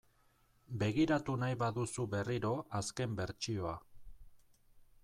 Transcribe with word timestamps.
Begiratu 0.83 1.35
nahi 1.43 1.59
baduzu 1.65 2.07
berriro 2.15 2.55
azken 2.81 3.15
bertsioa. 3.21 3.77